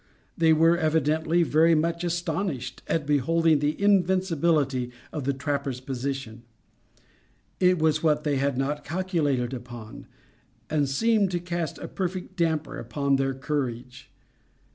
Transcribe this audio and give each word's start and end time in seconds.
They 0.35 0.51
were, 0.51 0.79
evidently, 0.79 1.43
very 1.43 1.75
much 1.75 2.03
astonished 2.03 2.81
at 2.87 3.05
beholding 3.05 3.59
the 3.59 3.79
invincibility 3.79 4.91
of 5.11 5.25
the 5.25 5.31
trappers' 5.33 5.79
position. 5.79 6.41
It 7.59 7.77
was 7.77 8.01
what 8.01 8.23
they 8.23 8.37
had 8.37 8.57
not 8.57 8.83
calculated 8.83 9.53
upon 9.53 10.07
and 10.71 10.89
seemed 10.89 11.29
to 11.29 11.39
cast 11.39 11.77
a 11.77 11.87
perfect 11.87 12.35
damper 12.35 12.79
upon 12.79 13.17
their 13.17 13.35
courage. 13.35 14.09